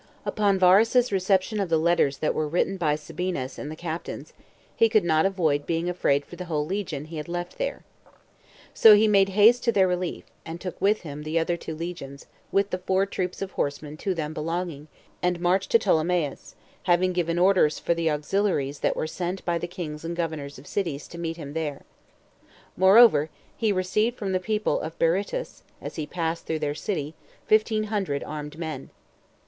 [0.23, 0.33] 1.
[0.33, 4.33] Upon Varus's reception of the letters that were written by Sabinus and the captains,
[4.75, 7.83] he could not avoid being afraid for the whole legion [he had left there].
[8.73, 12.25] So he made haste to their relief, and took with him the other two legions,
[12.51, 14.87] with the four troops of horsemen to them belonging,
[15.21, 16.55] and marched to Ptolenlais;
[16.85, 20.65] having given orders for the auxiliaries that were sent by the kings and governors of
[20.65, 21.83] cities to meet him there.
[22.75, 27.13] Moreover, he received from the people of Berytus, as he passed through their city,
[27.45, 28.89] fifteen hundred armed men.